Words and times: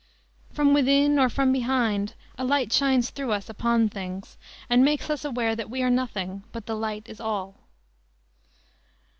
"From 0.51 0.73
within 0.73 1.19
or 1.19 1.29
from 1.29 1.51
behind 1.51 2.15
a 2.35 2.43
light 2.43 2.73
shines 2.73 3.11
through 3.11 3.33
us 3.33 3.49
upon 3.49 3.87
things, 3.87 4.35
and 4.67 4.83
makes 4.83 5.11
us 5.11 5.23
aware 5.23 5.55
that 5.55 5.69
we 5.69 5.83
are 5.83 5.91
nothing, 5.91 6.43
but 6.51 6.65
the 6.65 6.75
light 6.75 7.07
is 7.07 7.19
all." 7.19 7.53